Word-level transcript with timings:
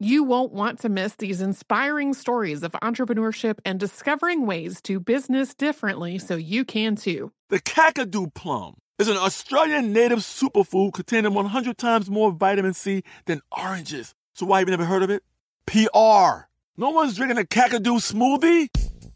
You 0.00 0.22
won't 0.22 0.52
want 0.52 0.78
to 0.80 0.88
miss 0.88 1.16
these 1.16 1.40
inspiring 1.40 2.14
stories 2.14 2.62
of 2.62 2.70
entrepreneurship 2.84 3.58
and 3.64 3.80
discovering 3.80 4.46
ways 4.46 4.80
to 4.82 5.00
business 5.00 5.54
differently 5.54 6.18
so 6.18 6.36
you 6.36 6.64
can 6.64 6.94
too. 6.94 7.32
The 7.48 7.58
Kakadu 7.58 8.32
plum 8.32 8.76
is 9.00 9.08
an 9.08 9.16
Australian 9.16 9.92
native 9.92 10.20
superfood 10.20 10.92
containing 10.92 11.34
100 11.34 11.76
times 11.78 12.08
more 12.08 12.30
vitamin 12.30 12.74
C 12.74 13.02
than 13.26 13.40
oranges. 13.50 14.14
So 14.34 14.46
why 14.46 14.60
have 14.60 14.68
you 14.68 14.70
never 14.70 14.84
heard 14.84 15.02
of 15.02 15.10
it? 15.10 15.24
PR. 15.66 16.46
No 16.76 16.90
one's 16.90 17.16
drinking 17.16 17.38
a 17.38 17.42
Kakadu 17.42 17.98
smoothie? 17.98 18.87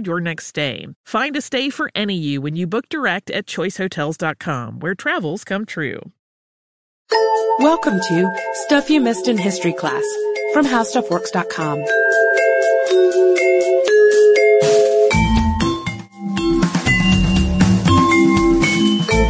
your 0.00 0.20
next 0.20 0.46
stay. 0.46 0.86
Find 1.04 1.36
a 1.36 1.40
stay 1.40 1.70
for 1.70 1.90
any 1.94 2.16
you 2.16 2.40
when 2.40 2.56
you 2.56 2.66
book 2.66 2.88
direct 2.88 3.30
at 3.30 3.46
choicehotels.com, 3.46 4.80
where 4.80 4.94
travels 4.94 5.44
come 5.44 5.64
true. 5.64 6.00
Welcome 7.58 8.00
to 8.00 8.36
Stuff 8.66 8.90
You 8.90 9.00
Missed 9.00 9.28
in 9.28 9.38
History 9.38 9.72
Class 9.72 10.04
from 10.52 10.66
HowStuffWorks.com. 10.66 11.84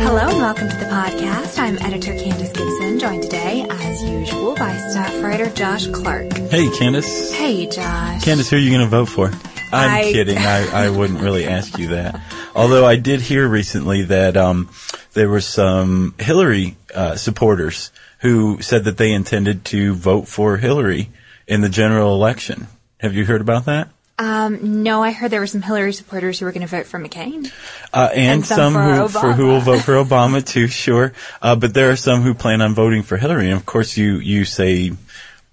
Hello 0.00 0.28
and 0.28 0.38
welcome 0.38 0.68
to 0.68 0.76
the 0.76 0.84
podcast. 0.86 1.58
I'm 1.58 1.76
editor 1.78 2.14
Candace 2.16 2.52
Gibson, 2.52 2.98
joined 2.98 3.22
today, 3.24 3.66
as 3.68 4.02
usual, 4.02 4.54
by 4.54 4.76
staff 4.90 5.22
writer 5.22 5.50
Josh 5.50 5.86
Clark. 5.88 6.32
Hey, 6.50 6.70
Candace. 6.78 7.32
Hey, 7.32 7.66
Josh. 7.66 8.22
Candace, 8.24 8.50
who 8.50 8.56
are 8.56 8.60
you 8.60 8.70
going 8.70 8.82
to 8.82 8.86
vote 8.86 9.08
for? 9.08 9.30
I'm 9.74 9.90
I- 9.90 10.12
kidding. 10.12 10.38
I, 10.38 10.86
I 10.86 10.90
wouldn't 10.90 11.20
really 11.20 11.46
ask 11.46 11.78
you 11.78 11.88
that. 11.88 12.20
Although 12.54 12.86
I 12.86 12.96
did 12.96 13.20
hear 13.20 13.46
recently 13.48 14.02
that 14.02 14.36
um, 14.36 14.70
there 15.12 15.28
were 15.28 15.40
some 15.40 16.14
Hillary 16.18 16.76
uh, 16.94 17.16
supporters 17.16 17.90
who 18.20 18.62
said 18.62 18.84
that 18.84 18.96
they 18.96 19.12
intended 19.12 19.64
to 19.66 19.94
vote 19.94 20.28
for 20.28 20.56
Hillary 20.56 21.10
in 21.46 21.60
the 21.60 21.68
general 21.68 22.14
election. 22.14 22.68
Have 23.00 23.14
you 23.14 23.24
heard 23.24 23.40
about 23.40 23.66
that? 23.66 23.88
Um, 24.16 24.82
no, 24.84 25.02
I 25.02 25.10
heard 25.10 25.32
there 25.32 25.40
were 25.40 25.46
some 25.48 25.60
Hillary 25.62 25.92
supporters 25.92 26.38
who 26.38 26.46
were 26.46 26.52
going 26.52 26.66
to 26.66 26.68
vote 26.68 26.86
for 26.86 27.00
McCain. 27.00 27.52
Uh, 27.92 28.10
and, 28.14 28.36
And 28.36 28.46
some 28.46 28.72
some, 28.72 28.74
for 28.74 28.82
who 28.82 29.08
for 29.08 29.32
who 29.32 29.46
will 29.48 29.60
vote 29.60 29.80
for 29.82 29.94
Obama 29.94 30.44
too, 30.44 30.68
sure. 30.68 31.12
Uh, 31.42 31.56
but 31.56 31.74
there 31.74 31.90
are 31.90 31.96
some 31.96 32.22
who 32.22 32.32
plan 32.32 32.62
on 32.62 32.74
voting 32.74 33.02
for 33.02 33.16
Hillary. 33.16 33.46
And 33.50 33.54
of 33.54 33.66
course, 33.66 33.96
you 33.96 34.18
you 34.18 34.44
say, 34.44 34.92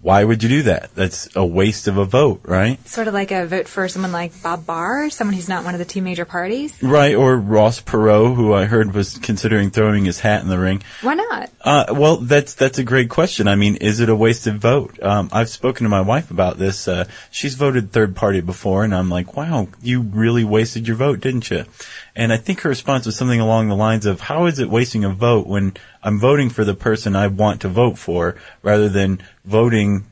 why 0.01 0.23
would 0.23 0.41
you 0.41 0.49
do 0.49 0.63
that? 0.63 0.93
That's 0.95 1.29
a 1.35 1.45
waste 1.45 1.87
of 1.87 1.97
a 1.97 2.05
vote, 2.05 2.41
right? 2.43 2.85
Sort 2.87 3.07
of 3.07 3.13
like 3.13 3.31
a 3.31 3.45
vote 3.45 3.67
for 3.67 3.87
someone 3.87 4.11
like 4.11 4.31
Bob 4.41 4.65
Barr, 4.65 5.09
someone 5.09 5.35
who's 5.35 5.49
not 5.49 5.63
one 5.63 5.75
of 5.75 5.79
the 5.79 5.85
two 5.85 6.01
major 6.01 6.25
parties. 6.25 6.81
Right, 6.81 7.13
or 7.13 7.37
Ross 7.37 7.81
Perot, 7.81 8.35
who 8.35 8.53
I 8.53 8.65
heard 8.65 8.93
was 8.93 9.19
considering 9.19 9.69
throwing 9.69 10.05
his 10.05 10.19
hat 10.19 10.41
in 10.41 10.49
the 10.49 10.57
ring. 10.57 10.81
Why 11.01 11.13
not? 11.13 11.49
Uh, 11.61 11.85
well, 11.91 12.17
that's 12.17 12.55
that's 12.55 12.79
a 12.79 12.83
great 12.83 13.09
question. 13.09 13.47
I 13.47 13.55
mean, 13.55 13.75
is 13.75 13.99
it 13.99 14.09
a 14.09 14.15
wasted 14.15 14.57
vote? 14.57 15.01
Um, 15.03 15.29
I've 15.31 15.49
spoken 15.49 15.83
to 15.83 15.89
my 15.89 16.01
wife 16.01 16.31
about 16.31 16.57
this. 16.57 16.87
Uh, 16.87 17.05
she's 17.29 17.53
voted 17.53 17.91
third 17.91 18.15
party 18.15 18.41
before, 18.41 18.83
and 18.83 18.95
I'm 18.95 19.09
like, 19.09 19.37
wow, 19.37 19.67
you 19.81 20.01
really 20.01 20.43
wasted 20.43 20.87
your 20.87 20.97
vote, 20.97 21.19
didn't 21.19 21.51
you? 21.51 21.65
And 22.15 22.33
I 22.33 22.37
think 22.37 22.61
her 22.61 22.69
response 22.69 23.05
was 23.05 23.15
something 23.15 23.39
along 23.39 23.69
the 23.69 23.75
lines 23.75 24.05
of, 24.05 24.19
how 24.19 24.45
is 24.45 24.59
it 24.59 24.69
wasting 24.69 25.05
a 25.05 25.09
vote 25.09 25.47
when 25.47 25.73
I'm 26.03 26.19
voting 26.19 26.49
for 26.49 26.65
the 26.65 26.73
person 26.73 27.15
I 27.15 27.27
want 27.27 27.61
to 27.61 27.69
vote 27.69 27.97
for, 27.97 28.35
rather 28.61 28.89
than 28.89 29.21
voting 29.45 30.05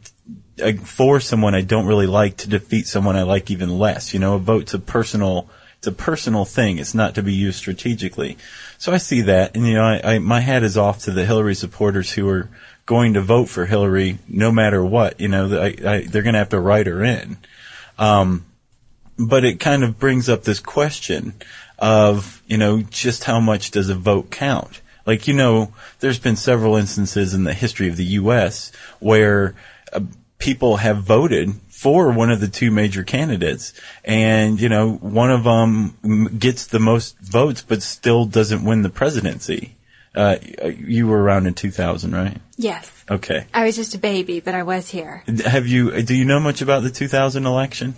uh, 0.61 0.73
for 0.73 1.19
someone 1.19 1.55
I 1.55 1.61
don't 1.61 1.85
really 1.85 2.07
like 2.07 2.37
to 2.37 2.49
defeat 2.49 2.87
someone 2.87 3.15
I 3.15 3.23
like 3.23 3.49
even 3.49 3.77
less. 3.77 4.13
You 4.13 4.19
know, 4.19 4.35
a 4.35 4.39
vote's 4.39 4.73
a 4.73 4.79
personal, 4.79 5.49
it's 5.77 5.87
a 5.87 5.91
personal 5.91 6.45
thing. 6.45 6.77
It's 6.77 6.93
not 6.93 7.15
to 7.15 7.23
be 7.23 7.33
used 7.33 7.57
strategically. 7.57 8.37
So 8.77 8.93
I 8.93 8.97
see 8.97 9.21
that, 9.21 9.55
and 9.55 9.65
you 9.65 9.73
know, 9.73 9.83
I, 9.83 10.15
I 10.15 10.19
my 10.19 10.41
hat 10.41 10.63
is 10.63 10.77
off 10.77 10.99
to 11.03 11.11
the 11.11 11.25
Hillary 11.25 11.55
supporters 11.55 12.11
who 12.11 12.29
are 12.29 12.49
going 12.85 13.13
to 13.13 13.21
vote 13.21 13.49
for 13.49 13.65
Hillary 13.65 14.17
no 14.27 14.51
matter 14.51 14.83
what. 14.83 15.19
You 15.19 15.27
know, 15.27 15.45
I, 15.61 16.05
they're 16.07 16.23
going 16.23 16.33
to 16.33 16.39
have 16.39 16.49
to 16.49 16.59
write 16.59 16.87
her 16.87 17.03
in. 17.03 17.37
Um, 17.97 18.45
but 19.17 19.43
it 19.43 19.59
kind 19.59 19.83
of 19.83 19.99
brings 19.99 20.29
up 20.29 20.43
this 20.43 20.59
question 20.59 21.33
of, 21.77 22.41
you 22.47 22.57
know, 22.57 22.81
just 22.81 23.25
how 23.25 23.39
much 23.39 23.71
does 23.71 23.89
a 23.89 23.95
vote 23.95 24.31
count? 24.31 24.81
Like, 25.09 25.27
you 25.27 25.33
know, 25.33 25.73
there's 26.01 26.19
been 26.19 26.35
several 26.35 26.75
instances 26.75 27.33
in 27.33 27.43
the 27.43 27.53
history 27.55 27.89
of 27.89 27.97
the 27.97 28.05
U.S. 28.21 28.71
where 28.99 29.55
uh, 29.91 30.01
people 30.37 30.77
have 30.77 31.01
voted 31.01 31.49
for 31.67 32.11
one 32.11 32.29
of 32.29 32.39
the 32.39 32.47
two 32.47 32.69
major 32.69 33.03
candidates 33.03 33.73
and, 34.05 34.61
you 34.61 34.69
know, 34.69 34.91
one 34.91 35.31
of 35.31 35.45
them 35.45 36.37
gets 36.37 36.67
the 36.67 36.77
most 36.77 37.17
votes 37.21 37.63
but 37.63 37.81
still 37.81 38.25
doesn't 38.25 38.63
win 38.63 38.83
the 38.83 38.89
presidency. 38.91 39.75
Uh, 40.13 40.35
you 40.77 41.07
were 41.07 41.23
around 41.23 41.47
in 41.47 41.55
2000, 41.55 42.11
right? 42.11 42.37
Yes. 42.57 43.03
Okay. 43.09 43.47
I 43.51 43.63
was 43.63 43.75
just 43.75 43.95
a 43.95 43.97
baby, 43.97 44.41
but 44.41 44.53
I 44.53 44.61
was 44.61 44.89
here. 44.89 45.23
Have 45.43 45.65
you, 45.65 46.03
do 46.03 46.13
you 46.13 46.25
know 46.25 46.39
much 46.39 46.61
about 46.61 46.83
the 46.83 46.91
2000 46.91 47.47
election? 47.47 47.95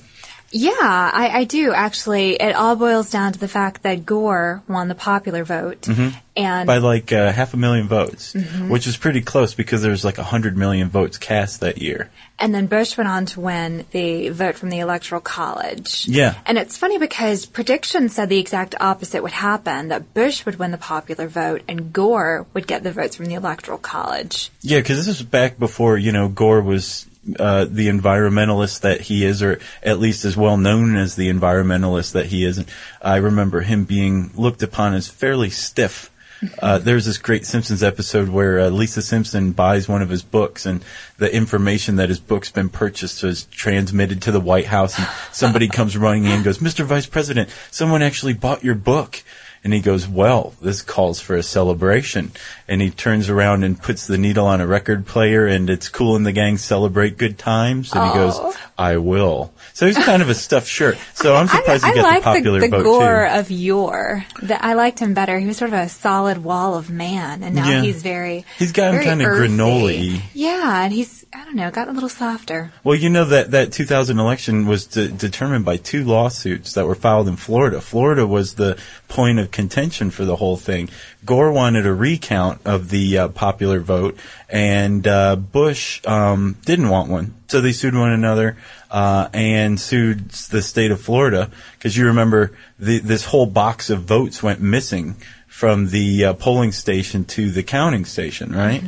Yeah, 0.52 0.72
I, 0.80 1.30
I 1.34 1.44
do 1.46 1.72
actually. 1.74 2.34
It 2.34 2.54
all 2.56 2.76
boils 2.76 3.10
down 3.10 3.34
to 3.34 3.40
the 3.40 3.48
fact 3.48 3.84
that 3.84 4.06
Gore 4.06 4.62
won 4.68 4.88
the 4.90 4.96
popular 4.96 5.44
vote, 5.44 5.88
and 6.36 6.68
by 6.68 6.78
like 6.78 7.12
uh, 7.14 7.32
half 7.32 7.54
a 7.54 7.58
million 7.58 7.88
votes, 7.88 8.34
Mhm. 8.34 8.70
which 8.70 8.86
is 8.88 8.98
pretty 8.98 9.22
close 9.22 9.54
because 9.54 9.82
there's 9.82 10.04
like 10.04 10.18
a 10.18 10.24
hundred 10.24 10.58
million 10.58 10.90
votes 10.90 11.18
cast 11.18 11.62
that 11.62 11.82
year. 11.82 12.10
and 12.40 12.56
then 12.56 12.66
Bush 12.66 12.98
went 12.98 13.08
on 13.08 13.28
to 13.28 13.40
win 13.40 13.86
the 13.92 14.30
vote 14.30 14.56
from 14.56 14.72
the 14.72 14.80
Electoral 14.80 15.22
College. 15.22 16.08
Yeah. 16.08 16.34
And 16.48 16.58
it's 16.58 16.76
funny 16.76 16.98
because 16.98 17.46
predictions 17.46 18.16
said 18.16 18.30
the 18.30 18.40
exact 18.40 18.74
opposite 18.82 19.22
would 19.22 19.32
happen, 19.32 19.90
that 19.90 20.16
Bush 20.16 20.44
would 20.48 20.58
win 20.58 20.72
the 20.72 20.80
popular 20.80 21.28
vote 21.28 21.62
and 21.68 21.94
Gore 21.94 22.48
would 22.56 22.66
get 22.66 22.82
the 22.82 22.92
votes 22.92 23.16
from 23.16 23.28
the 23.28 23.36
Electoral 23.36 23.78
College. 23.78 24.50
Yeah, 24.62 24.80
because 24.80 24.98
this 24.98 25.06
was 25.08 25.22
back 25.22 25.60
before 25.60 25.98
you 25.98 26.12
know 26.12 26.30
Gore 26.30 26.62
was 26.62 27.06
uh, 27.38 27.66
the 27.66 27.88
environmentalist 27.88 28.82
that 28.82 29.02
he 29.02 29.26
is, 29.26 29.44
or 29.44 29.60
at 29.84 30.00
least 30.00 30.26
as 30.26 30.36
well 30.36 30.58
known 30.58 30.96
as 30.96 31.16
the 31.16 31.30
environmentalist 31.30 32.14
that 32.14 32.28
he 32.28 32.44
is. 32.46 32.58
And 32.58 32.68
I 33.02 33.18
remember 33.18 33.62
him 33.62 33.84
being 33.84 34.32
looked 34.36 34.64
upon 34.64 34.94
as 34.94 35.08
fairly 35.08 35.50
stiff 35.50 36.12
Uh, 36.60 36.78
there's 36.80 37.06
this 37.06 37.18
great 37.18 37.46
Simpsons 37.46 37.84
episode 37.84 38.30
where 38.30 38.60
uh, 38.60 38.70
Lisa 38.70 39.02
Simpson 39.02 39.52
buys 39.52 39.88
one 39.88 40.02
of 40.02 40.10
his 40.10 40.24
books, 40.24 40.66
and 40.66 40.84
the 41.18 41.34
information 41.34 41.98
that 41.98 42.10
his 42.10 42.20
book's 42.20 42.52
been 42.52 42.70
purchased 42.70 43.24
is 43.24 43.46
transmitted 43.46 44.22
to 44.24 44.32
the 44.32 44.40
White 44.40 44.68
House, 44.68 44.98
and 44.98 45.08
somebody 45.32 45.68
comes 45.78 45.96
running 45.96 46.26
in 46.26 46.32
and 46.32 46.44
goes, 46.44 46.58
"Mr. 46.58 46.84
Vice 46.86 47.06
President, 47.06 47.50
someone 47.70 48.02
actually 48.02 48.34
bought 48.34 48.64
your 48.64 48.76
book." 48.76 49.24
And 49.64 49.74
he 49.74 49.80
goes, 49.80 50.08
well, 50.08 50.54
this 50.62 50.82
calls 50.82 51.20
for 51.20 51.36
a 51.36 51.44
celebration. 51.44 52.32
And 52.68 52.82
he 52.82 52.90
turns 52.90 53.30
around 53.30 53.64
and 53.64 53.80
puts 53.80 54.08
the 54.08 54.18
needle 54.18 54.48
on 54.48 54.60
a 54.60 54.66
record 54.66 55.06
player 55.06 55.46
and 55.46 55.70
it's 55.70 55.88
cool 55.88 56.16
and 56.16 56.26
the 56.26 56.32
gang 56.32 56.58
celebrate 56.58 57.18
good 57.18 57.38
times. 57.38 57.94
And 57.94 58.08
he 58.08 58.14
goes, 58.14 58.38
oh. 58.38 58.56
I 58.78 58.98
will. 58.98 59.54
So 59.74 59.86
he's 59.88 59.98
kind 59.98 60.22
of 60.22 60.30
a 60.30 60.36
stuffed 60.36 60.68
shirt. 60.68 60.98
So 61.14 61.36
I'm 61.36 61.48
surprised 61.48 61.84
I, 61.84 61.94
he 61.94 62.00
I 62.00 62.02
got 62.02 62.04
like 62.04 62.20
the 62.20 62.24
popular 62.24 62.60
the, 62.60 62.68
the 62.68 62.78
vote 62.78 62.84
gore 62.84 63.28
too. 63.30 63.40
of 63.40 63.52
yore. 63.52 64.26
The, 64.42 64.64
I 64.64 64.74
liked 64.74 65.00
him 65.00 65.14
better. 65.14 65.38
He 65.40 65.48
was 65.48 65.58
sort 65.58 65.72
of 65.74 65.80
a 65.80 65.90
solid 65.90 66.44
wall 66.44 66.76
of 66.76 66.90
man, 66.90 67.44
and 67.44 67.56
now 67.56 67.70
Yeah. 67.70 67.82
he's 67.82 68.02
very. 68.02 68.46
He's 68.60 68.72
gotten 68.72 68.94
very 68.96 69.06
kinda 69.06 69.26
earthy. 69.26 69.48
granola-y. 69.54 70.24
Yeah, 70.34 70.84
and 70.84 70.94
he's 70.94 71.26
I 71.34 71.46
don't 71.46 71.56
know, 71.56 71.72
got 71.72 71.88
a 71.88 71.92
little 71.92 72.10
softer. 72.10 72.74
Well, 72.84 72.96
you 72.96 73.10
know 73.10 73.24
that 73.26 73.52
that 73.52 73.72
2000 73.72 74.20
election 74.20 74.66
was 74.68 74.86
de- 74.88 75.08
determined 75.08 75.64
by 75.64 75.78
two 75.78 76.04
lawsuits 76.04 76.74
that 76.74 76.86
were 76.86 76.96
filed 76.96 77.30
in 77.30 77.38
Florida. 77.38 77.80
Florida 77.80 78.28
was 78.28 78.56
the 78.56 78.78
point 79.08 79.40
of 79.40 79.50
contention 79.52 80.12
for 80.12 80.26
the 80.26 80.36
whole 80.36 80.58
thing. 80.58 80.90
Gore 81.26 81.52
wanted 81.54 81.86
a 81.86 81.94
recount 81.94 82.62
of 82.66 82.90
the 82.90 83.18
uh, 83.18 83.28
popular 83.30 83.80
vote, 83.80 84.18
and 84.50 85.08
uh, 85.08 85.36
Bush 85.38 86.02
um, 86.06 86.58
didn't 86.66 86.90
want 86.90 87.10
one. 87.10 87.34
So 87.52 87.60
they 87.60 87.74
sued 87.74 87.94
one 87.96 88.14
another 88.14 88.56
uh, 88.90 89.28
and 89.34 89.78
sued 89.78 90.30
the 90.30 90.62
state 90.62 90.90
of 90.90 91.02
Florida 91.02 91.52
because 91.74 91.98
you 91.98 92.06
remember 92.06 92.54
the, 92.80 93.00
this 93.00 93.26
whole 93.26 93.46
box 93.46 93.90
of 93.90 94.04
votes 94.04 94.42
went 94.42 94.62
missing 94.62 95.18
from 95.48 95.90
the 95.90 96.28
uh, 96.28 96.34
polling 96.36 96.72
station 96.72 97.26
to 97.26 97.52
the 97.52 97.62
counting 97.62 98.06
station, 98.06 98.54
right? 98.54 98.82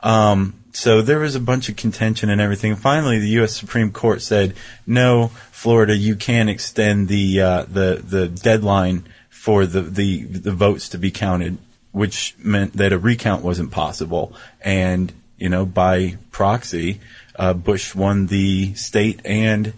Um, 0.00 0.54
so 0.72 1.02
there 1.02 1.18
was 1.18 1.34
a 1.34 1.40
bunch 1.40 1.68
of 1.68 1.74
contention 1.74 2.30
and 2.30 2.40
everything. 2.40 2.76
Finally, 2.76 3.18
the 3.18 3.30
U.S. 3.40 3.56
Supreme 3.56 3.90
Court 3.90 4.22
said, 4.22 4.54
"No, 4.86 5.32
Florida, 5.50 5.96
you 5.96 6.14
can't 6.14 6.48
extend 6.48 7.08
the 7.08 7.40
uh, 7.40 7.64
the 7.64 8.00
the 8.00 8.28
deadline 8.28 9.06
for 9.28 9.66
the, 9.66 9.82
the 9.82 10.22
the 10.22 10.52
votes 10.52 10.88
to 10.90 10.98
be 10.98 11.10
counted," 11.10 11.58
which 11.90 12.36
meant 12.38 12.74
that 12.74 12.92
a 12.92 12.98
recount 12.98 13.42
wasn't 13.42 13.72
possible. 13.72 14.36
And 14.60 15.12
you 15.36 15.48
know, 15.48 15.66
by 15.66 16.16
proxy, 16.30 17.00
uh, 17.36 17.52
Bush 17.52 17.94
won 17.94 18.26
the 18.26 18.74
state 18.74 19.20
and 19.24 19.72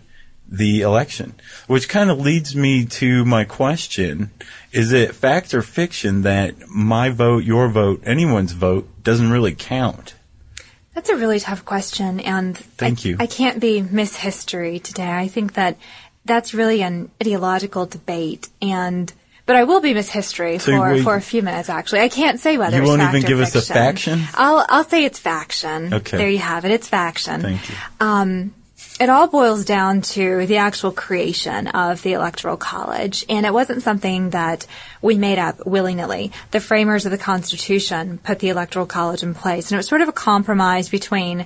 the 0.49 0.83
election, 0.83 1.35
which 1.67 1.89
kind 1.89 2.11
of 2.11 2.21
leads 2.21 2.55
me 2.55 2.87
to 2.87 3.25
my 3.25 3.45
question. 3.45 4.31
Is 4.73 4.93
it 4.93 5.15
fact 5.15 5.55
or 5.55 5.63
fiction 5.63 6.23
that 6.23 6.69
my 6.69 7.11
vote, 7.11 7.45
your 7.45 7.69
vote, 7.69 8.03
anyone's 8.05 8.53
vote 8.53 8.89
doesn't 9.03 9.31
really 9.31 9.55
count? 9.55 10.15
That's 10.95 11.11
a 11.11 11.17
really 11.17 11.41
tough 11.41 11.65
question, 11.65 12.21
and 12.21 12.57
Thank 12.57 13.01
I, 13.01 13.09
you. 13.09 13.17
I 13.19 13.27
can't 13.27 13.61
be 13.61 13.83
Miss 13.83 14.17
History 14.17 14.79
today. 14.79 15.13
I 15.13 15.29
think 15.29 15.55
that 15.55 15.77
that's 16.25 16.55
really 16.55 16.83
an 16.83 17.11
ideological 17.21 17.87
debate, 17.87 18.49
and 18.63 19.13
but 19.47 19.57
I 19.57 19.65
will 19.65 19.81
be 19.81 19.95
Miss 19.95 20.09
History 20.11 20.59
So 20.59 20.77
for, 20.77 20.93
we- 20.93 21.03
for 21.03 21.15
a 21.15 21.21
few 21.23 21.43
minutes. 21.43 21.69
Actually, 21.69 22.01
I 22.01 22.09
can't 22.09 22.39
say 22.41 22.59
whether 22.59 22.77
You 22.77 22.83
it's 22.83 22.89
won't 22.89 23.01
fact 23.01 23.15
even 23.17 23.25
or 23.25 23.29
give 23.29 23.41
us 23.41 23.55
a 23.55 23.63
faction? 23.63 24.23
I'll 24.35 24.67
I'll 24.69 24.85
say 24.85 25.05
it's 25.05 25.19
faction. 25.19 25.95
Okay. 25.95 26.17
there 26.17 26.29
you 26.29 26.39
have 26.39 26.65
it. 26.65 26.71
It's 26.73 26.89
faction. 26.89 27.41
Thank 27.41 27.69
you. 27.69 27.75
Um, 28.01 28.55
it 28.99 29.09
all 29.11 29.27
boils 29.27 29.65
down 29.67 30.01
to 30.01 30.47
the 30.47 30.57
actual 30.57 30.91
creation 30.91 31.67
of 31.69 32.03
the 32.03 32.15
Electoral 32.15 32.57
College, 32.57 33.25
and 33.29 33.45
it 33.45 33.53
wasn't 33.53 33.83
something 33.83 34.31
that 34.31 34.67
we 35.03 35.17
made 35.17 35.39
up 35.39 35.67
willy 35.67 35.95
nilly. 35.95 36.33
The 36.51 36.61
framers 36.61 37.05
of 37.05 37.13
the 37.13 37.19
Constitution 37.19 38.19
put 38.25 38.39
the 38.39 38.49
Electoral 38.49 38.87
College 38.87 39.23
in 39.23 39.35
place, 39.35 39.71
and 39.71 39.77
it 39.77 39.79
was 39.79 39.89
sort 39.89 40.01
of 40.01 40.09
a 40.09 40.13
compromise 40.13 40.89
between 40.89 41.45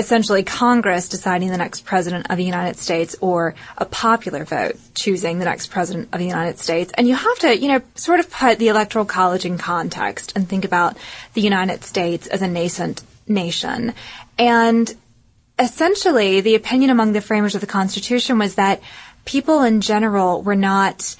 essentially 0.00 0.42
Congress 0.42 1.08
deciding 1.08 1.50
the 1.50 1.58
next 1.58 1.84
president 1.84 2.26
of 2.30 2.36
the 2.38 2.44
United 2.44 2.76
States 2.76 3.14
or 3.20 3.54
a 3.78 3.84
popular 3.84 4.44
vote 4.44 4.76
choosing 4.94 5.38
the 5.38 5.44
next 5.44 5.68
president 5.68 6.08
of 6.12 6.18
the 6.18 6.26
United 6.26 6.58
States. 6.58 6.90
And 6.94 7.06
you 7.06 7.14
have 7.14 7.38
to, 7.40 7.56
you 7.56 7.68
know, 7.68 7.82
sort 7.94 8.18
of 8.18 8.30
put 8.30 8.58
the 8.58 8.68
Electoral 8.68 9.04
College 9.04 9.44
in 9.44 9.58
context 9.58 10.32
and 10.34 10.48
think 10.48 10.64
about 10.64 10.96
the 11.34 11.42
United 11.42 11.84
States 11.84 12.26
as 12.26 12.42
a 12.42 12.48
nascent 12.48 13.02
nation. 13.28 13.94
And 14.38 14.92
essentially, 15.58 16.40
the 16.40 16.54
opinion 16.54 16.90
among 16.90 17.12
the 17.12 17.20
framers 17.20 17.54
of 17.54 17.60
the 17.60 17.66
Constitution 17.66 18.38
was 18.38 18.54
that 18.54 18.80
people 19.26 19.62
in 19.62 19.82
general 19.82 20.42
were 20.42 20.56
not 20.56 21.14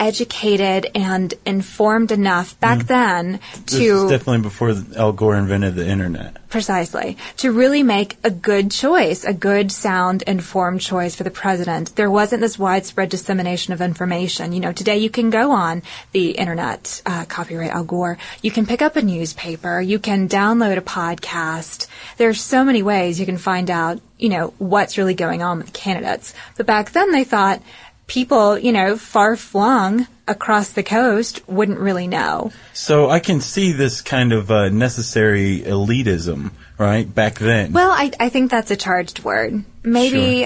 educated 0.00 0.90
and 0.94 1.34
informed 1.44 2.10
enough 2.10 2.58
back 2.58 2.86
then 2.86 3.38
This 3.66 3.78
to 3.78 3.84
is 3.84 4.10
definitely 4.10 4.40
before 4.40 4.74
Al 4.96 5.12
Gore 5.12 5.36
invented 5.36 5.74
the 5.74 5.86
internet. 5.86 6.38
Precisely. 6.48 7.16
To 7.36 7.52
really 7.52 7.84
make 7.84 8.16
a 8.24 8.30
good 8.30 8.72
choice, 8.72 9.24
a 9.24 9.32
good, 9.32 9.70
sound, 9.70 10.22
informed 10.22 10.80
choice 10.80 11.14
for 11.14 11.22
the 11.22 11.30
president. 11.30 11.94
There 11.94 12.10
wasn't 12.10 12.40
this 12.40 12.58
widespread 12.58 13.10
dissemination 13.10 13.72
of 13.72 13.80
information. 13.80 14.52
You 14.52 14.58
know, 14.58 14.72
today 14.72 14.98
you 14.98 15.10
can 15.10 15.30
go 15.30 15.52
on 15.52 15.82
the 16.10 16.30
internet, 16.30 17.02
uh, 17.06 17.26
copyright 17.26 17.70
Al 17.70 17.84
Gore. 17.84 18.18
You 18.42 18.50
can 18.50 18.66
pick 18.66 18.82
up 18.82 18.96
a 18.96 19.02
newspaper. 19.02 19.80
You 19.80 20.00
can 20.00 20.28
download 20.28 20.76
a 20.76 20.82
podcast. 20.82 21.86
There's 22.16 22.40
so 22.40 22.64
many 22.64 22.82
ways 22.82 23.20
you 23.20 23.26
can 23.26 23.38
find 23.38 23.70
out, 23.70 24.00
you 24.18 24.30
know, 24.30 24.54
what's 24.58 24.98
really 24.98 25.14
going 25.14 25.42
on 25.42 25.58
with 25.58 25.66
the 25.66 25.72
candidates. 25.72 26.34
But 26.56 26.66
back 26.66 26.90
then 26.90 27.12
they 27.12 27.22
thought 27.22 27.62
people, 28.10 28.58
you 28.58 28.72
know, 28.72 28.96
far 28.96 29.36
flung 29.36 30.08
across 30.26 30.70
the 30.70 30.82
coast 30.82 31.48
wouldn't 31.48 31.78
really 31.78 32.08
know. 32.08 32.50
So 32.72 33.08
I 33.08 33.20
can 33.20 33.40
see 33.40 33.70
this 33.70 34.02
kind 34.02 34.32
of 34.32 34.50
uh, 34.50 34.68
necessary 34.68 35.60
elitism, 35.60 36.50
right? 36.76 37.12
Back 37.12 37.38
then. 37.38 37.72
Well, 37.72 37.92
I, 37.92 38.10
I 38.18 38.28
think 38.28 38.50
that's 38.50 38.72
a 38.72 38.76
charged 38.76 39.22
word. 39.22 39.64
Maybe, 39.84 40.44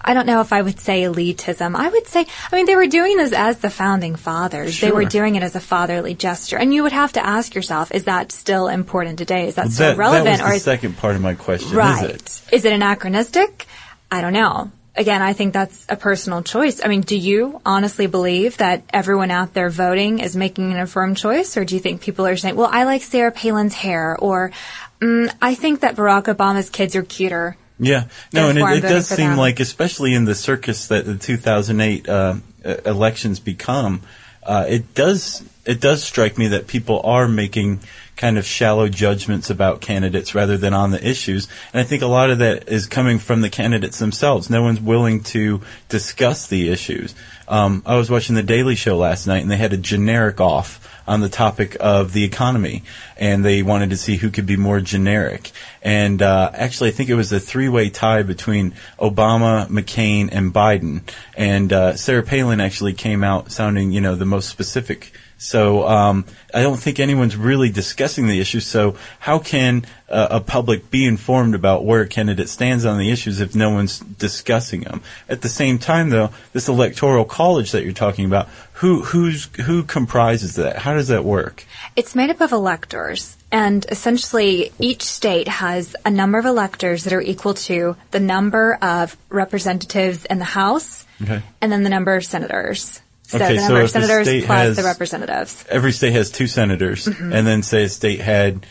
I 0.00 0.14
don't 0.14 0.24
know 0.24 0.40
if 0.40 0.54
I 0.54 0.62
would 0.62 0.80
say 0.80 1.02
elitism. 1.02 1.76
I 1.76 1.86
would 1.86 2.06
say, 2.06 2.24
I 2.50 2.56
mean, 2.56 2.64
they 2.64 2.76
were 2.76 2.86
doing 2.86 3.18
this 3.18 3.34
as 3.34 3.58
the 3.58 3.68
founding 3.68 4.16
fathers. 4.16 4.80
They 4.80 4.90
were 4.90 5.04
doing 5.04 5.34
it 5.34 5.42
as 5.42 5.54
a 5.54 5.60
fatherly 5.60 6.14
gesture. 6.14 6.56
And 6.56 6.72
you 6.72 6.82
would 6.82 6.92
have 6.92 7.12
to 7.12 7.26
ask 7.26 7.54
yourself, 7.54 7.92
is 7.92 8.04
that 8.04 8.32
still 8.32 8.68
important 8.68 9.18
today? 9.18 9.48
Is 9.48 9.56
that 9.56 9.68
still 9.68 9.96
relevant? 9.96 10.24
that 10.24 10.40
was 10.40 10.40
or 10.40 10.48
the 10.48 10.56
is, 10.56 10.62
second 10.62 10.96
part 10.96 11.14
of 11.14 11.20
my 11.20 11.34
question, 11.34 11.76
right. 11.76 12.04
is 12.04 12.10
it? 12.10 12.54
Is 12.54 12.64
it 12.64 12.72
anachronistic? 12.72 13.66
I 14.10 14.22
don't 14.22 14.32
know. 14.32 14.70
Again, 14.96 15.20
I 15.20 15.34
think 15.34 15.52
that's 15.52 15.84
a 15.88 15.96
personal 15.96 16.42
choice. 16.42 16.82
I 16.82 16.88
mean, 16.88 17.02
do 17.02 17.16
you 17.16 17.60
honestly 17.66 18.06
believe 18.06 18.56
that 18.58 18.82
everyone 18.90 19.30
out 19.30 19.52
there 19.52 19.68
voting 19.68 20.20
is 20.20 20.34
making 20.34 20.72
an 20.72 20.78
informed 20.78 21.18
choice? 21.18 21.56
Or 21.56 21.64
do 21.64 21.74
you 21.74 21.80
think 21.80 22.00
people 22.00 22.26
are 22.26 22.36
saying, 22.36 22.56
well, 22.56 22.70
I 22.72 22.84
like 22.84 23.02
Sarah 23.02 23.32
Palin's 23.32 23.74
hair, 23.74 24.16
or 24.18 24.52
mm, 25.00 25.30
I 25.42 25.54
think 25.54 25.80
that 25.80 25.96
Barack 25.96 26.34
Obama's 26.34 26.70
kids 26.70 26.96
are 26.96 27.02
cuter? 27.02 27.56
Yeah, 27.78 28.04
no, 28.32 28.48
and 28.48 28.58
it, 28.58 28.62
it 28.62 28.80
does 28.80 29.06
seem 29.06 29.30
them. 29.30 29.38
like, 29.38 29.60
especially 29.60 30.14
in 30.14 30.24
the 30.24 30.34
circus 30.34 30.88
that 30.88 31.04
the 31.04 31.16
2008 31.16 32.08
uh, 32.08 32.36
elections 32.86 33.38
become, 33.38 34.00
uh, 34.42 34.64
it 34.66 34.94
does 34.94 35.42
it 35.66 35.80
does 35.80 36.02
strike 36.02 36.38
me 36.38 36.48
that 36.48 36.68
people 36.68 37.00
are 37.04 37.28
making 37.28 37.80
kind 38.16 38.38
of 38.38 38.46
shallow 38.46 38.88
judgments 38.88 39.50
about 39.50 39.80
candidates 39.80 40.34
rather 40.34 40.56
than 40.56 40.74
on 40.74 40.90
the 40.90 41.08
issues, 41.08 41.48
and 41.72 41.80
I 41.80 41.84
think 41.84 42.02
a 42.02 42.06
lot 42.06 42.30
of 42.30 42.38
that 42.38 42.68
is 42.68 42.86
coming 42.86 43.18
from 43.18 43.42
the 43.42 43.50
candidates 43.50 43.98
themselves. 43.98 44.50
No 44.50 44.62
one's 44.62 44.80
willing 44.80 45.22
to 45.24 45.60
discuss 45.88 46.48
the 46.48 46.70
issues. 46.70 47.14
Um, 47.48 47.82
I 47.86 47.96
was 47.96 48.10
watching 48.10 48.34
the 48.34 48.42
Daily 48.42 48.74
Show 48.74 48.96
last 48.96 49.26
night, 49.26 49.42
and 49.42 49.50
they 49.50 49.56
had 49.56 49.72
a 49.72 49.76
generic 49.76 50.40
off 50.40 50.82
on 51.06 51.20
the 51.20 51.28
topic 51.28 51.76
of 51.78 52.12
the 52.12 52.24
economy, 52.24 52.82
and 53.16 53.44
they 53.44 53.62
wanted 53.62 53.90
to 53.90 53.96
see 53.96 54.16
who 54.16 54.30
could 54.30 54.46
be 54.46 54.56
more 54.56 54.80
generic. 54.80 55.52
And 55.82 56.20
uh, 56.20 56.50
actually, 56.52 56.88
I 56.88 56.92
think 56.92 57.10
it 57.10 57.14
was 57.14 57.32
a 57.32 57.38
three-way 57.38 57.90
tie 57.90 58.22
between 58.22 58.72
Obama, 58.98 59.68
McCain, 59.68 60.28
and 60.32 60.52
Biden. 60.52 61.02
And 61.36 61.72
uh, 61.72 61.96
Sarah 61.96 62.24
Palin 62.24 62.60
actually 62.60 62.94
came 62.94 63.22
out 63.22 63.52
sounding, 63.52 63.92
you 63.92 64.00
know, 64.00 64.16
the 64.16 64.24
most 64.24 64.48
specific. 64.48 65.12
So 65.38 65.86
um, 65.86 66.24
I 66.54 66.62
don't 66.62 66.78
think 66.78 66.98
anyone's 66.98 67.36
really 67.36 67.68
discussing 67.70 68.26
the 68.26 68.40
issue. 68.40 68.60
So 68.60 68.96
how 69.18 69.38
can 69.38 69.84
uh, 70.08 70.28
a 70.30 70.40
public 70.40 70.90
be 70.90 71.04
informed 71.04 71.54
about 71.54 71.84
where 71.84 72.00
a 72.02 72.08
candidate 72.08 72.48
stands 72.48 72.86
on 72.86 72.98
the 72.98 73.10
issues 73.10 73.40
if 73.40 73.54
no 73.54 73.70
one's 73.70 73.98
discussing 73.98 74.80
them? 74.80 75.02
At 75.28 75.42
the 75.42 75.50
same 75.50 75.78
time, 75.78 76.08
though, 76.08 76.30
this 76.54 76.68
electoral 76.68 77.26
college 77.26 77.72
that 77.72 77.84
you're 77.84 77.92
talking 77.92 78.24
about, 78.24 78.48
who 78.74 79.02
who's 79.02 79.44
who 79.66 79.82
comprises 79.82 80.54
that? 80.56 80.78
How 80.78 80.94
does 80.94 81.08
that 81.08 81.24
work? 81.24 81.64
It's 81.96 82.14
made 82.14 82.30
up 82.30 82.40
of 82.40 82.52
electors, 82.52 83.36
and 83.52 83.84
essentially 83.90 84.72
each 84.78 85.02
state 85.02 85.48
has 85.48 85.94
a 86.04 86.10
number 86.10 86.38
of 86.38 86.46
electors 86.46 87.04
that 87.04 87.12
are 87.12 87.22
equal 87.22 87.54
to 87.54 87.96
the 88.10 88.20
number 88.20 88.74
of 88.82 89.16
representatives 89.28 90.24
in 90.26 90.38
the 90.38 90.44
House, 90.44 91.04
Okay. 91.22 91.42
and 91.60 91.70
then 91.72 91.82
the 91.82 91.90
number 91.90 92.14
of 92.14 92.24
senators. 92.24 93.00
So 93.28 93.38
Okay, 93.38 93.54
the 93.56 93.60
so 93.60 93.64
number 93.68 93.80
of 93.80 93.84
if 93.86 93.92
the 93.92 94.00
senators 94.02 94.26
state 94.26 94.44
plus 94.46 94.58
has- 94.58 94.76
the 94.76 94.82
representatives. 94.84 95.64
every 95.68 95.92
state 95.92 96.12
has 96.12 96.30
two 96.30 96.46
senators, 96.46 97.06
Mm-hmm. 97.06 97.32
and 97.32 97.46
then 97.46 97.62
say 97.62 97.84
a 97.84 97.88
state 97.88 98.20
had 98.20 98.64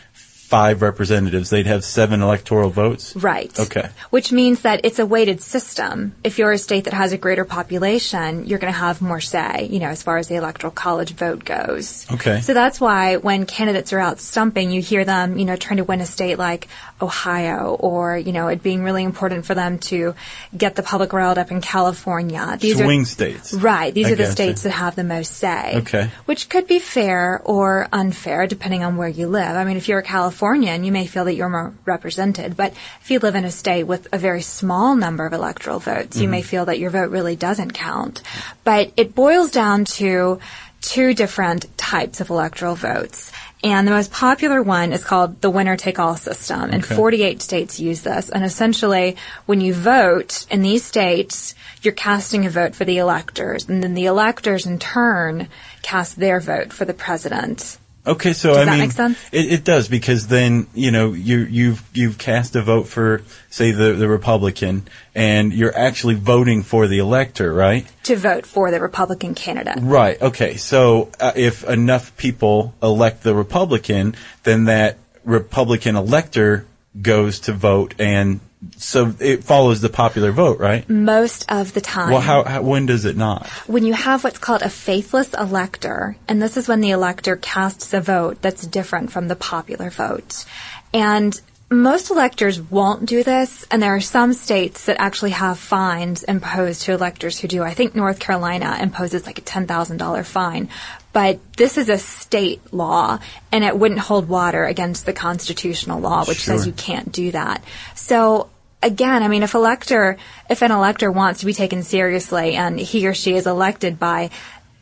five 0.45 0.83
representatives, 0.83 1.49
they'd 1.49 1.65
have 1.65 1.83
seven 1.83 2.21
electoral 2.21 2.69
votes. 2.69 3.15
Right. 3.15 3.59
Okay. 3.59 3.89
Which 4.11 4.31
means 4.31 4.61
that 4.61 4.81
it's 4.83 4.99
a 4.99 5.05
weighted 5.05 5.41
system. 5.41 6.13
If 6.23 6.37
you're 6.37 6.51
a 6.51 6.59
state 6.59 6.83
that 6.83 6.93
has 6.93 7.13
a 7.13 7.17
greater 7.17 7.45
population, 7.45 8.45
you're 8.45 8.59
going 8.59 8.71
to 8.71 8.79
have 8.79 9.01
more 9.01 9.19
say, 9.19 9.67
you 9.71 9.79
know, 9.79 9.87
as 9.87 10.03
far 10.03 10.17
as 10.19 10.27
the 10.27 10.35
electoral 10.35 10.71
college 10.71 11.13
vote 11.15 11.43
goes. 11.43 12.05
Okay. 12.11 12.41
So 12.41 12.53
that's 12.53 12.79
why 12.79 13.17
when 13.17 13.47
candidates 13.47 13.91
are 13.91 13.99
out 13.99 14.19
stumping, 14.19 14.69
you 14.69 14.81
hear 14.81 15.03
them, 15.03 15.39
you 15.39 15.45
know, 15.45 15.55
trying 15.55 15.77
to 15.77 15.83
win 15.83 15.99
a 15.99 16.05
state 16.05 16.37
like 16.37 16.67
Ohio 17.01 17.75
or, 17.79 18.15
you 18.15 18.31
know, 18.31 18.47
it 18.47 18.61
being 18.61 18.83
really 18.83 19.03
important 19.03 19.47
for 19.47 19.55
them 19.55 19.79
to 19.79 20.13
get 20.55 20.75
the 20.75 20.83
public 20.83 21.11
riled 21.11 21.39
up 21.39 21.49
in 21.49 21.59
California. 21.59 22.55
These 22.59 22.77
Swing 22.77 23.01
are, 23.01 23.05
states. 23.05 23.51
Right. 23.51 23.91
These 23.91 24.07
I 24.07 24.11
are 24.11 24.15
the 24.15 24.31
states 24.31 24.61
that 24.61 24.71
have 24.71 24.95
the 24.95 25.03
most 25.03 25.33
say. 25.33 25.77
Okay. 25.77 26.11
Which 26.25 26.49
could 26.49 26.67
be 26.67 26.77
fair 26.77 27.41
or 27.43 27.87
unfair 27.91 28.45
depending 28.45 28.83
on 28.83 28.95
where 28.95 29.09
you 29.09 29.27
live. 29.27 29.55
I 29.55 29.63
mean, 29.63 29.77
if 29.77 29.87
you're 29.87 29.99
a 29.99 30.03
Californian, 30.35 30.83
you 30.83 30.91
may 30.91 31.07
feel 31.07 31.23
that 31.23 31.35
you're 31.35 31.47
more 31.47 31.73
represented, 31.85 32.57
but 32.57 32.73
if 33.01 33.09
you 33.09 33.19
live 33.19 33.35
in 33.35 33.45
a 33.45 33.51
state 33.51 33.83
with 33.83 34.05
a 34.11 34.17
very 34.17 34.41
small 34.41 34.93
number 34.93 35.25
of 35.25 35.31
electoral 35.31 35.79
votes, 35.79 36.17
you 36.17 36.27
may 36.27 36.41
mm-hmm. 36.41 36.47
feel 36.47 36.65
that 36.65 36.77
your 36.77 36.89
vote 36.89 37.09
really 37.09 37.37
doesn't 37.37 37.71
count. 37.71 38.21
But 38.65 38.91
it 38.97 39.15
boils 39.15 39.51
down 39.51 39.85
to 39.99 40.39
two 40.81 41.13
different 41.13 41.77
types 41.77 42.19
of 42.19 42.29
electoral 42.29 42.75
votes. 42.75 43.31
And 43.63 43.87
the 43.87 43.93
most 43.93 44.11
popular 44.11 44.61
one 44.61 44.91
is 44.91 45.05
called 45.05 45.39
the 45.39 45.49
winner 45.49 45.77
take 45.77 45.99
all 45.99 46.17
system. 46.17 46.63
And 46.63 46.83
Okay. 46.83 46.95
48 46.95 47.41
states 47.41 47.79
use 47.79 48.01
this. 48.01 48.29
And 48.29 48.43
essentially, 48.43 49.15
when 49.45 49.61
you 49.61 49.73
vote 49.73 50.45
in 50.51 50.63
these 50.63 50.83
states, 50.83 51.55
you're 51.81 51.93
casting 51.93 52.45
a 52.45 52.49
vote 52.49 52.75
for 52.75 52.83
the 52.83 52.97
electors. 52.97 53.69
And 53.69 53.81
then 53.81 53.93
the 53.93 54.05
electors 54.05 54.65
in 54.65 54.79
turn 54.79 55.47
cast 55.81 56.19
their 56.19 56.41
vote 56.41 56.73
for 56.73 56.83
the 56.83 56.93
president. 56.93 57.77
Okay, 58.07 58.33
so 58.33 58.49
Does 58.49 58.57
I 58.57 58.65
that 58.65 58.71
mean, 58.71 58.79
make 58.79 58.91
sense? 58.91 59.19
It, 59.31 59.51
it 59.51 59.63
does 59.63 59.87
because 59.87 60.27
then 60.27 60.67
you 60.73 60.91
know 60.91 61.13
you 61.13 61.39
you've 61.39 61.83
you've 61.93 62.17
cast 62.17 62.55
a 62.55 62.61
vote 62.61 62.87
for 62.87 63.23
say 63.49 63.71
the 63.71 63.93
the 63.93 64.07
Republican, 64.07 64.87
and 65.15 65.51
you're 65.51 65.75
actually 65.75 66.15
voting 66.15 66.61
for 66.61 66.87
the 66.87 66.99
elector, 66.99 67.53
right? 67.53 67.87
To 68.03 68.15
vote 68.15 68.45
for 68.45 68.69
the 68.69 68.79
Republican 68.79 69.33
candidate. 69.33 69.77
Right. 69.81 70.21
Okay. 70.21 70.57
So 70.57 71.11
uh, 71.19 71.31
if 71.35 71.63
enough 71.63 72.15
people 72.17 72.75
elect 72.83 73.23
the 73.23 73.33
Republican, 73.33 74.15
then 74.43 74.65
that 74.65 74.97
Republican 75.23 75.95
elector 75.95 76.65
goes 77.01 77.39
to 77.41 77.53
vote, 77.53 77.95
and 77.99 78.39
so 78.77 79.13
it 79.19 79.43
follows 79.43 79.81
the 79.81 79.89
popular 79.89 80.31
vote, 80.31 80.59
right? 80.59 80.89
Most 80.89 81.51
of 81.51 81.73
the 81.73 81.81
time. 81.81 82.11
Well, 82.11 82.21
how, 82.21 82.43
how 82.43 82.61
when 82.61 82.85
does 82.85 83.05
it 83.05 83.15
not? 83.15 83.47
when 83.67 83.83
you 83.83 83.93
have 83.93 84.23
what's 84.23 84.39
called 84.39 84.61
a 84.61 84.69
faithless 84.69 85.33
elector, 85.33 86.17
and 86.27 86.41
this 86.41 86.57
is 86.57 86.67
when 86.67 86.81
the 86.81 86.91
elector 86.91 87.35
casts 87.35 87.93
a 87.93 88.01
vote 88.01 88.41
that's 88.41 88.65
different 88.65 89.11
from 89.11 89.27
the 89.27 89.35
popular 89.35 89.89
vote. 89.89 90.45
And 90.93 91.39
most 91.69 92.11
electors 92.11 92.61
won't 92.61 93.05
do 93.05 93.23
this, 93.23 93.65
and 93.71 93.81
there 93.81 93.95
are 93.95 94.01
some 94.01 94.33
states 94.33 94.85
that 94.85 94.97
actually 94.99 95.31
have 95.31 95.57
fines 95.57 96.23
imposed 96.23 96.83
to 96.83 96.93
electors 96.93 97.39
who 97.39 97.47
do. 97.47 97.63
I 97.63 97.73
think 97.73 97.95
North 97.95 98.19
Carolina 98.19 98.77
imposes 98.79 99.25
like 99.25 99.39
a 99.39 99.41
$10,000 99.41 100.25
fine. 100.25 100.69
But 101.15 101.39
this 101.53 101.77
is 101.77 101.87
a 101.87 101.97
state 101.97 102.73
law, 102.73 103.19
and 103.49 103.63
it 103.63 103.79
wouldn't 103.79 104.01
hold 104.01 104.27
water 104.27 104.65
against 104.65 105.05
the 105.05 105.13
constitutional 105.13 106.01
law, 106.01 106.25
which 106.25 106.43
says 106.43 106.67
you 106.67 106.73
can't 106.73 107.09
do 107.09 107.31
that. 107.31 107.63
So 107.95 108.49
again, 108.83 109.23
I 109.23 109.29
mean, 109.29 109.41
if 109.41 109.53
elector, 109.53 110.17
if 110.49 110.61
an 110.61 110.73
elector 110.73 111.09
wants 111.09 111.39
to 111.39 111.45
be 111.45 111.53
taken 111.53 111.83
seriously 111.83 112.55
and 112.55 112.77
he 112.77 113.07
or 113.07 113.13
she 113.13 113.33
is 113.33 113.47
elected 113.47 113.97
by 113.97 114.29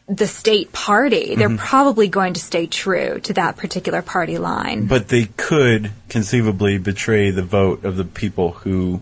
the 0.08 0.26
state 0.26 0.74
party, 0.74 1.36
they're 1.36 1.50
mm-hmm. 1.50 1.58
probably 1.58 2.08
going 2.08 2.34
to 2.34 2.40
stay 2.40 2.66
true 2.66 3.20
to 3.20 3.34
that 3.34 3.58
particular 3.58 4.02
party 4.02 4.40
line. 4.40 4.88
But 4.88 5.10
they 5.10 5.26
could 5.38 5.92
conceivably 6.10 6.80
betray 6.80 7.30
the 7.30 7.44
vote 7.44 7.86
of 7.86 7.96
the 7.96 8.06
people 8.06 8.54
who 8.54 9.02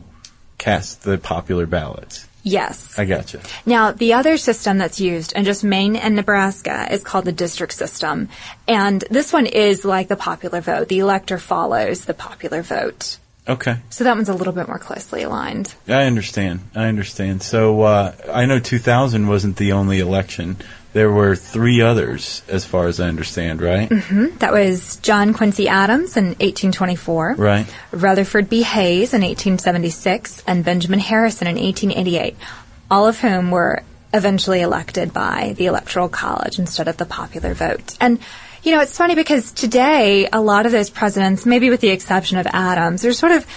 cast 0.58 1.04
the 1.04 1.18
popular 1.18 1.66
ballots. 1.66 2.28
Yes. 2.44 2.98
I 2.98 3.06
gotcha. 3.06 3.42
Now, 3.66 3.92
the 3.92 4.14
other 4.14 4.38
system 4.38 4.78
that's 4.78 5.00
used 5.00 5.34
in 5.34 5.46
just 5.46 5.64
Maine 5.64 5.96
and 5.96 6.16
Nebraska 6.16 6.88
is 6.92 7.04
called 7.04 7.26
the 7.26 7.32
district 7.32 7.74
system. 7.74 8.30
And 8.68 9.04
this 9.10 9.32
one 9.32 9.46
is 9.46 9.86
like 9.86 10.08
the 10.08 10.16
popular 10.16 10.62
vote. 10.62 10.88
The 10.88 11.00
elector 11.00 11.38
follows 11.38 12.06
the 12.06 12.14
popular 12.14 12.62
vote. 12.62 13.18
Okay. 13.48 13.78
So 13.90 14.04
that 14.04 14.16
one's 14.16 14.30
a 14.30 14.34
little 14.34 14.54
bit 14.54 14.68
more 14.68 14.78
closely 14.78 15.24
aligned. 15.24 15.74
I 15.88 16.04
understand. 16.04 16.62
I 16.76 16.86
understand. 16.86 17.42
So 17.42 17.82
uh, 17.82 18.16
I 18.32 18.46
know 18.46 18.60
2000 18.60 19.28
wasn't 19.28 19.58
the 19.58 19.72
only 19.72 20.00
election. 20.00 20.58
There 20.94 21.12
were 21.12 21.36
three 21.38 21.82
others, 21.82 22.42
as 22.50 22.66
far 22.66 22.88
as 22.88 23.00
I 23.00 23.08
understand, 23.08 23.62
right? 23.62 23.90
Mm-hmm. 23.90 24.38
That 24.40 24.52
was 24.52 24.98
John 24.98 25.34
Quincy 25.34 25.70
Adams 25.70 26.18
in 26.18 26.26
1824. 26.26 27.36
Right. 27.38 27.66
Rutherford 27.92 28.50
B. 28.50 28.64
Hayes 28.64 29.14
in 29.14 29.22
1876 29.22 30.44
and 30.46 30.66
Benjamin 30.66 31.00
Harrison 31.00 31.48
in 31.48 31.56
1888, 31.56 32.36
all 32.90 33.08
of 33.08 33.20
whom 33.20 33.52
were 33.52 33.84
eventually 34.14 34.62
elected 34.62 35.14
by 35.14 35.54
the 35.58 35.68
Electoral 35.68 36.10
College 36.10 36.60
instead 36.60 36.90
of 36.90 36.98
the 36.98 37.06
popular 37.06 37.54
vote. 37.54 37.96
And 38.02 38.20
you 38.64 38.74
know, 38.74 38.82
it's 38.82 38.98
funny 38.98 39.16
because 39.16 39.52
today 39.54 40.28
a 40.32 40.42
lot 40.42 40.66
of 40.66 40.72
those 40.72 40.90
presidents, 40.90 41.46
maybe 41.46 41.70
with 41.70 41.82
the 41.82 41.90
exception 41.90 42.38
of 42.38 42.46
Adams, 42.48 43.06
are 43.06 43.14
sort 43.14 43.32
of 43.32 43.48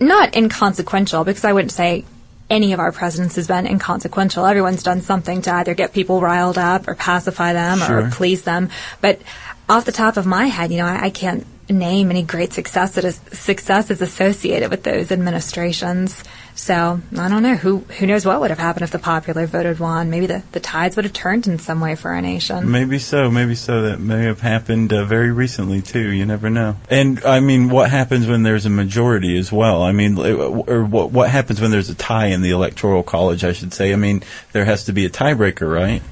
not 0.00 0.34
inconsequential 0.34 1.24
because 1.24 1.44
I 1.44 1.52
wouldn't 1.52 1.72
say 1.72 2.04
any 2.48 2.72
of 2.72 2.80
our 2.80 2.92
presidents 2.92 3.36
has 3.36 3.46
been 3.48 3.66
inconsequential. 3.66 4.46
Everyone's 4.46 4.82
done 4.82 5.00
something 5.00 5.42
to 5.42 5.52
either 5.54 5.74
get 5.74 5.92
people 5.92 6.20
riled 6.20 6.58
up 6.58 6.86
or 6.88 6.94
pacify 6.94 7.52
them 7.52 7.78
Sure. 7.78 8.06
or 8.06 8.10
please 8.10 8.42
them. 8.42 8.70
But 9.00 9.20
off 9.68 9.84
the 9.84 9.92
top 9.92 10.16
of 10.16 10.26
my 10.26 10.46
head, 10.46 10.70
you 10.70 10.78
know, 10.78 10.86
I, 10.86 11.06
I 11.06 11.10
can't 11.10 11.44
name 11.68 12.10
any 12.10 12.22
great 12.22 12.52
successes 12.52 13.20
successes 13.32 14.00
associated 14.00 14.70
with 14.70 14.82
those 14.82 15.10
administrations. 15.10 16.22
So 16.54 17.00
I 17.18 17.28
don't 17.28 17.42
know 17.42 17.54
who 17.54 17.78
who 17.98 18.06
knows 18.06 18.24
what 18.24 18.40
would 18.40 18.50
have 18.50 18.58
happened 18.58 18.84
if 18.84 18.90
the 18.90 18.98
popular 18.98 19.46
vote 19.46 19.66
had 19.66 19.78
won. 19.78 20.08
Maybe 20.08 20.26
the, 20.26 20.42
the 20.52 20.60
tides 20.60 20.96
would 20.96 21.04
have 21.04 21.12
turned 21.12 21.46
in 21.46 21.58
some 21.58 21.80
way 21.80 21.94
for 21.96 22.12
our 22.12 22.22
nation. 22.22 22.70
Maybe 22.70 22.98
so. 22.98 23.30
Maybe 23.30 23.54
so. 23.54 23.82
That 23.82 24.00
may 24.00 24.24
have 24.24 24.40
happened 24.40 24.92
uh, 24.92 25.04
very 25.04 25.32
recently 25.32 25.82
too. 25.82 26.10
You 26.12 26.24
never 26.24 26.48
know. 26.48 26.76
And 26.88 27.22
I 27.24 27.40
mean, 27.40 27.68
what 27.68 27.90
happens 27.90 28.26
when 28.26 28.42
there's 28.42 28.64
a 28.64 28.70
majority 28.70 29.36
as 29.36 29.52
well? 29.52 29.82
I 29.82 29.92
mean, 29.92 30.18
or 30.18 30.84
what 30.84 31.10
what 31.10 31.30
happens 31.30 31.60
when 31.60 31.70
there's 31.70 31.90
a 31.90 31.94
tie 31.94 32.26
in 32.26 32.42
the 32.42 32.50
electoral 32.50 33.02
college? 33.02 33.44
I 33.44 33.52
should 33.52 33.74
say. 33.74 33.92
I 33.92 33.96
mean, 33.96 34.22
there 34.52 34.64
has 34.64 34.84
to 34.84 34.92
be 34.92 35.04
a 35.04 35.10
tiebreaker, 35.10 35.72
right? 35.72 36.02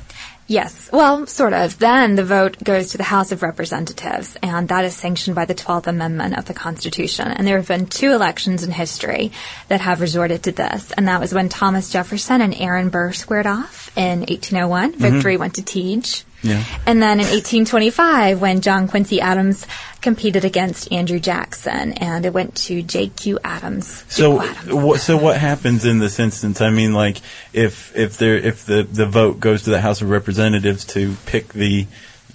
Yes, 0.47 0.91
well, 0.93 1.27
sort 1.27 1.55
of. 1.55 1.79
Then 1.79 2.17
the 2.17 2.25
vote 2.25 2.63
goes 2.63 2.91
to 2.91 2.99
the 2.99 3.05
House 3.05 3.33
of 3.33 3.43
Representatives, 3.43 4.37
and 4.43 4.69
that 4.69 4.85
is 4.85 4.95
sanctioned 4.95 5.35
by 5.35 5.47
the 5.47 5.55
12th 5.55 5.87
Amendment 5.87 6.37
of 6.37 6.45
the 6.45 6.53
Constitution. 6.53 7.29
And 7.29 7.47
there 7.47 7.57
have 7.57 7.69
been 7.69 7.87
two 7.87 8.13
elections 8.13 8.63
in 8.63 8.71
history 8.71 9.33
that 9.69 9.81
have 9.81 10.03
resorted 10.03 10.43
to 10.43 10.53
this, 10.53 10.93
and 10.93 11.09
that 11.09 11.21
was 11.21 11.33
when 11.33 11.49
Thomas 11.49 11.91
Jefferson 11.91 12.43
and 12.43 12.55
Aaron 12.55 12.91
Burr 12.91 13.13
squared 13.13 13.47
off 13.47 13.91
in 13.97 14.21
1801. 14.21 14.93
Mm-hmm. 14.93 15.01
Victory 15.01 15.37
went 15.39 15.55
to 15.55 15.63
Teach. 15.63 16.25
Yeah. 16.45 16.63
And 16.87 17.03
then 17.03 17.19
in 17.19 17.27
1825, 17.27 18.41
when 18.41 18.61
John 18.61 18.87
Quincy 18.87 19.21
Adams 19.21 19.67
competed 20.03 20.45
against 20.45 20.93
Andrew 20.93 21.19
Jackson, 21.19 21.95
and 21.95 22.27
it 22.27 22.33
went 22.35 22.55
to 22.57 22.83
J.Q. 22.83 23.39
Adams. 23.43 24.05
So, 24.09 24.43
Adams. 24.43 24.73
wha- 24.75 24.97
so 24.99 25.17
what 25.17 25.39
happens 25.39 25.85
in 25.87 25.99
this 25.99 26.19
instance? 26.19 26.61
I 26.61 26.69
mean, 26.71 26.93
like, 26.93 27.19
if 27.55 27.97
if 27.97 28.19
there 28.19 28.37
if 28.37 28.67
the 28.67 28.83
the 28.83 29.07
vote 29.07 29.41
goes 29.41 29.63
to 29.63 29.71
the 29.71 29.81
House 29.81 30.03
of 30.03 30.11
Representatives 30.11 30.85
to 30.87 31.17
pick 31.27 31.49
the 31.55 31.87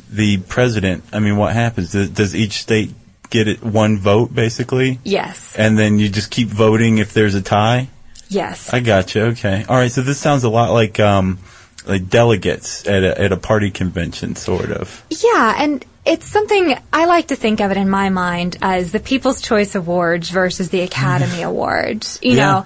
the 0.09 0.37
president, 0.39 1.03
I 1.13 1.19
mean, 1.19 1.37
what 1.37 1.53
happens? 1.53 1.91
Does, 1.91 2.09
does 2.09 2.35
each 2.35 2.53
state 2.63 2.91
get 3.29 3.47
it 3.47 3.61
one 3.63 3.99
vote 3.99 4.33
basically, 4.33 4.97
Yes. 5.03 5.55
and 5.55 5.77
then 5.77 5.99
you 5.99 6.09
just 6.09 6.31
keep 6.31 6.47
voting 6.47 6.97
if 6.97 7.13
there's 7.13 7.35
a 7.35 7.43
tie? 7.43 7.89
Yes. 8.27 8.73
I 8.73 8.79
gotcha. 8.79 9.21
Okay. 9.25 9.65
All 9.69 9.75
right. 9.75 9.91
So 9.91 10.01
this 10.01 10.17
sounds 10.17 10.43
a 10.43 10.49
lot 10.49 10.71
like 10.71 10.99
um 10.99 11.37
like 11.89 12.09
delegates 12.09 12.87
at 12.87 13.03
a 13.03 13.19
at 13.21 13.31
a 13.31 13.37
party 13.37 13.71
convention, 13.71 14.35
sort 14.35 14.71
of. 14.71 15.03
Yeah, 15.09 15.55
and 15.57 15.83
it's 16.05 16.25
something 16.25 16.75
I 16.93 17.05
like 17.05 17.27
to 17.27 17.35
think 17.35 17.59
of 17.59 17.71
it 17.71 17.77
in 17.77 17.89
my 17.89 18.09
mind 18.09 18.57
as 18.61 18.91
the 18.91 18.99
People's 18.99 19.41
Choice 19.41 19.75
Awards 19.75 20.29
versus 20.29 20.69
the 20.69 20.81
Academy 20.81 21.41
Awards. 21.51 22.19
You 22.21 22.33
Yeah. 22.37 22.65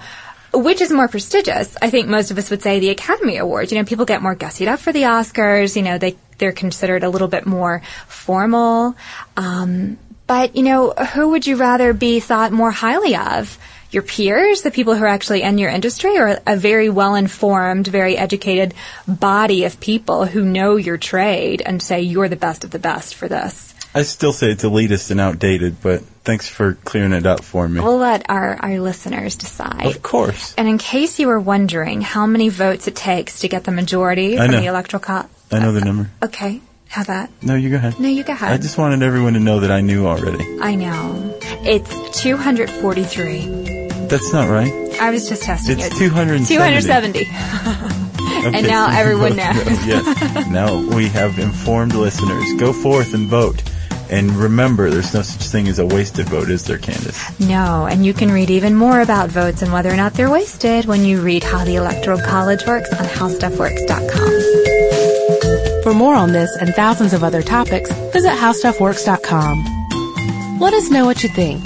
know, 0.53 0.59
which 0.61 0.81
is 0.81 0.91
more 0.91 1.07
prestigious? 1.07 1.75
I 1.81 1.89
think 1.89 2.07
most 2.07 2.29
of 2.29 2.37
us 2.37 2.51
would 2.51 2.61
say 2.61 2.79
the 2.79 2.89
Academy 2.89 3.37
Awards. 3.37 3.71
You 3.71 3.79
know, 3.79 3.85
people 3.85 4.05
get 4.05 4.21
more 4.21 4.35
gussied 4.35 4.67
up 4.67 4.79
for 4.79 4.91
the 4.93 5.03
Oscars. 5.03 5.75
You 5.75 5.81
know, 5.81 5.97
they 5.97 6.15
they're 6.37 6.51
considered 6.51 7.03
a 7.03 7.09
little 7.09 7.27
bit 7.27 7.45
more 7.45 7.81
formal. 8.07 8.95
Um, 9.37 9.97
but 10.27 10.55
you 10.55 10.63
know, 10.63 10.91
who 10.91 11.29
would 11.29 11.45
you 11.47 11.55
rather 11.57 11.93
be 11.93 12.19
thought 12.19 12.51
more 12.51 12.71
highly 12.71 13.15
of? 13.15 13.57
Your 13.93 14.03
peers, 14.03 14.63
the 14.63 14.71
people 14.71 14.95
who 14.95 15.03
are 15.03 15.07
actually 15.07 15.43
in 15.43 15.57
your 15.59 15.69
industry, 15.69 16.17
or 16.17 16.39
a 16.47 16.57
very 16.57 16.89
well 16.89 17.13
informed, 17.15 17.85
very 17.87 18.17
educated 18.17 18.73
body 19.07 19.65
of 19.65 19.79
people 19.79 20.25
who 20.25 20.43
know 20.43 20.75
your 20.77 20.97
trade 20.97 21.61
and 21.63 21.81
say 21.81 22.01
you're 22.01 22.27
the 22.27 22.35
best 22.35 22.63
of 22.63 22.71
the 22.71 22.79
best 22.79 23.13
for 23.13 23.27
this. 23.27 23.73
I 23.95 24.01
still 24.01 24.33
say 24.33 24.49
it's 24.49 24.63
elitist 24.63 25.11
and 25.11 25.21
outdated, 25.21 25.79
but 25.83 26.01
thanks 26.23 26.49
for 26.49 26.73
clearing 26.73 27.13
it 27.13 27.27
up 27.27 27.43
for 27.43 27.69
me. 27.69 27.79
We'll 27.79 27.97
let 27.99 28.27
our, 28.27 28.55
our 28.55 28.79
listeners 28.79 29.35
decide. 29.35 29.85
of 29.85 30.01
course. 30.01 30.55
And 30.57 30.67
in 30.67 30.79
case 30.79 31.19
you 31.19 31.27
were 31.27 31.39
wondering 31.39 32.01
how 32.01 32.25
many 32.25 32.49
votes 32.49 32.87
it 32.87 32.95
takes 32.95 33.41
to 33.41 33.47
get 33.47 33.65
the 33.65 33.71
majority 33.71 34.39
I 34.39 34.45
from 34.47 34.55
know. 34.55 34.61
the 34.61 34.65
electoral 34.65 35.01
college, 35.01 35.27
I 35.51 35.59
know 35.59 35.71
the 35.71 35.81
number. 35.85 36.09
Uh, 36.19 36.25
okay, 36.25 36.61
How 36.87 37.03
that? 37.03 37.29
No, 37.43 37.53
you 37.53 37.69
go 37.69 37.75
ahead. 37.75 37.99
No, 37.99 38.09
you 38.09 38.23
go 38.23 38.33
ahead. 38.33 38.51
I 38.51 38.57
just 38.57 38.79
wanted 38.79 39.03
everyone 39.03 39.33
to 39.33 39.39
know 39.39 39.59
that 39.59 39.69
I 39.69 39.81
knew 39.81 40.07
already. 40.07 40.43
I 40.59 40.73
know. 40.73 41.37
It's 41.63 42.21
243. 42.23 43.72
That's 44.13 44.31
not 44.31 44.47
right. 44.47 44.71
I 45.01 45.09
was 45.09 45.27
just 45.27 45.41
testing 45.41 45.79
It's 45.79 45.87
it. 45.87 45.93
270. 45.97 47.25
270. 47.25 47.25
Okay, 48.45 48.57
And 48.57 48.67
now 48.67 48.89
so 48.89 48.97
everyone 48.97 49.37
both 49.37 49.37
knows. 49.37 49.65
know, 49.65 49.85
yes. 49.85 50.47
Now 50.49 50.75
we 50.95 51.07
have 51.07 51.39
informed 51.39 51.93
listeners. 51.95 52.45
Go 52.59 52.73
forth 52.73 53.13
and 53.13 53.29
vote. 53.29 53.63
And 54.09 54.31
remember, 54.31 54.89
there's 54.89 55.13
no 55.13 55.21
such 55.21 55.43
thing 55.47 55.67
as 55.69 55.79
a 55.79 55.85
wasted 55.85 56.27
vote, 56.27 56.49
is 56.49 56.65
there, 56.65 56.77
Candace? 56.77 57.39
No, 57.39 57.85
and 57.89 58.05
you 58.05 58.13
can 58.13 58.29
read 58.31 58.49
even 58.49 58.75
more 58.75 58.99
about 59.01 59.29
votes 59.29 59.61
and 59.61 59.71
whether 59.71 59.89
or 59.89 59.95
not 59.95 60.13
they're 60.13 60.29
wasted 60.29 60.83
when 60.85 61.05
you 61.05 61.21
read 61.21 61.41
How 61.43 61.63
the 61.63 61.75
Electoral 61.75 62.19
College 62.19 62.65
Works 62.67 62.91
on 62.93 63.05
HowStuffWorks.com. 63.05 65.83
For 65.83 65.93
more 65.93 66.15
on 66.15 66.33
this 66.33 66.53
and 66.59 66.73
thousands 66.75 67.13
of 67.13 67.23
other 67.23 67.41
topics, 67.41 67.89
visit 68.11 68.31
HowStuffWorks.com. 68.33 70.59
Let 70.59 70.73
us 70.73 70.89
know 70.89 71.05
what 71.05 71.23
you 71.23 71.29
think. 71.29 71.65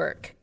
Work. 0.01 0.33